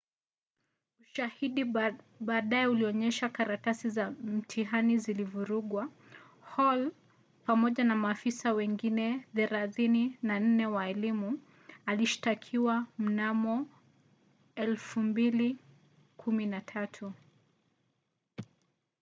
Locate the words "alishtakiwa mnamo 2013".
11.85-17.11